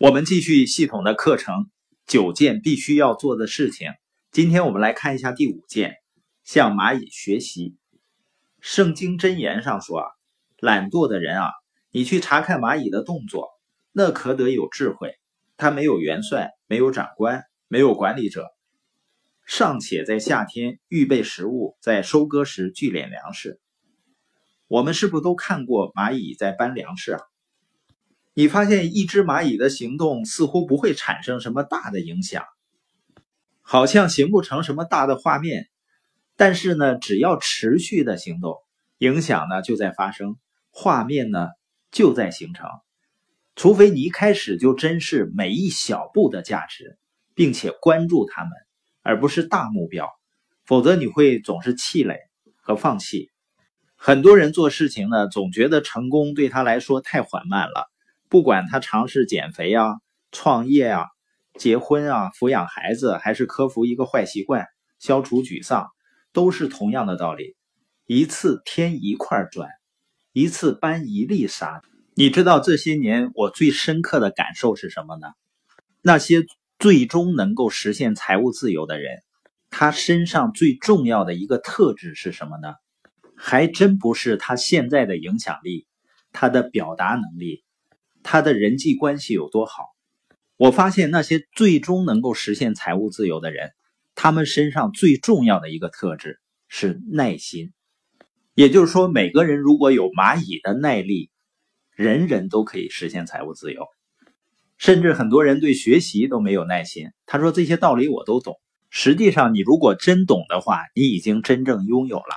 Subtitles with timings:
[0.00, 1.70] 我们继续系统的课程，
[2.06, 3.90] 九件必须要做的事情。
[4.32, 5.96] 今天我们来看一下第五件，
[6.42, 7.76] 向蚂蚁学习。
[8.60, 10.06] 圣经箴言上说啊，
[10.56, 11.50] 懒惰的人啊，
[11.90, 13.50] 你去查看蚂蚁的动作，
[13.92, 15.12] 那可得有智慧。
[15.58, 18.46] 他没有元帅，没有长官，没有管理者，
[19.44, 23.60] 尚且在夏天预备食物，在收割时聚敛粮食。
[24.66, 27.20] 我们是不是都看过蚂蚁在搬粮食啊？
[28.32, 32.44] 你发现一只蚂蚁的行动似乎不会产生什么大的影响，
[33.60, 35.68] 好像形不成什么大的画面，
[36.36, 38.56] 但是呢，只要持续的行动，
[38.98, 40.36] 影响呢就在发生，
[40.70, 41.48] 画面呢
[41.90, 42.68] 就在形成。
[43.56, 46.96] 除非你一开始就珍视每一小步的价值，
[47.34, 48.52] 并且关注他们，
[49.02, 50.08] 而不是大目标，
[50.64, 52.16] 否则你会总是气馁
[52.62, 53.28] 和放弃。
[53.96, 57.89] 很多人做事情呢，总觉得成功对他来说太缓慢了。
[58.30, 59.96] 不管他尝试减肥啊、
[60.30, 61.06] 创业啊、
[61.58, 64.68] 结婚啊、抚养孩子，还是克服一个坏习惯、
[65.00, 65.88] 消除沮丧，
[66.32, 67.56] 都是同样的道理。
[68.06, 69.68] 一次添一块砖，
[70.32, 71.82] 一次搬一粒沙。
[72.14, 75.26] 你知道这些年我最深刻的感受是什么呢？
[76.00, 76.44] 那些
[76.78, 79.24] 最终能够实现财务自由的人，
[79.70, 82.74] 他身上最重要的一个特质是什么呢？
[83.36, 85.88] 还真不是他现在的影响力，
[86.30, 87.64] 他的表达能力。
[88.22, 89.84] 他的人际关系有多好？
[90.56, 93.70] 我发现那些最终能够实现财务自由的人，
[94.14, 97.72] 他们身上最重要的一个特质是耐心。
[98.54, 101.30] 也就是说，每个人如果有蚂蚁的耐力，
[101.94, 103.86] 人人都可以实现财务自由。
[104.76, 107.10] 甚至很多人对学习都没有耐心。
[107.26, 108.60] 他说这些道理我都懂。
[108.90, 112.34] 实际上，你如果真懂的话，你已经真正拥有了。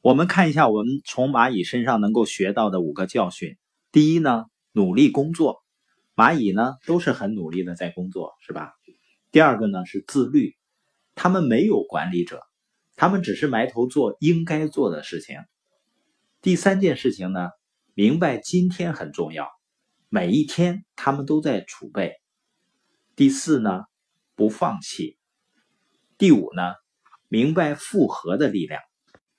[0.00, 3.56] 我们看一下我们从蚂蚁身上能够学到的五个教训。
[3.92, 4.44] 第一呢？
[4.76, 5.62] 努力工作，
[6.16, 8.72] 蚂蚁呢都是很努力的在工作，是吧？
[9.30, 10.56] 第二个呢是自律，
[11.14, 12.42] 他们没有管理者，
[12.96, 15.38] 他们只是埋头做应该做的事情。
[16.42, 17.50] 第三件事情呢，
[17.94, 19.48] 明白今天很重要，
[20.08, 22.14] 每一天他们都在储备。
[23.14, 23.84] 第四呢，
[24.34, 25.16] 不放弃。
[26.18, 26.74] 第五呢，
[27.28, 28.82] 明白复合的力量。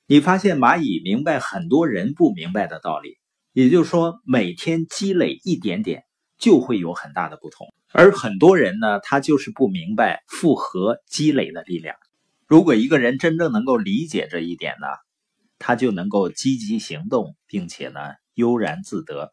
[0.06, 3.18] 你发现蚂蚁明白很多人不明白的道理。
[3.56, 6.04] 也就是说，每天积累一点点，
[6.38, 7.74] 就会有很大的不同。
[7.94, 11.96] 而很多人呢，他就是不明白复合积累的力量。
[12.48, 14.88] 如果一个人真正能够理解这一点呢，
[15.58, 18.02] 他就能够积极行动，并且呢
[18.34, 19.32] 悠然自得。